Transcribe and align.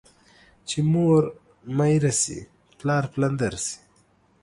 چي 0.67 0.79
مور 0.91 1.21
ميره 1.77 2.11
سي، 2.21 2.39
پلار 2.79 3.03
پلندر 3.13 3.53
سي. 3.65 3.75